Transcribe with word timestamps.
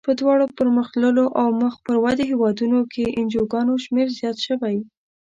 په 0.05 0.11
دواړو 0.19 0.45
پرمختللو 0.57 1.25
او 1.39 1.47
مخ 1.61 1.73
پر 1.85 1.95
ودې 2.03 2.23
هېوادونو 2.31 2.79
کې 2.93 3.03
د 3.07 3.11
انجوګانو 3.19 3.73
شمیر 3.85 4.07
زیات 4.19 4.37
شوی. 4.47 4.77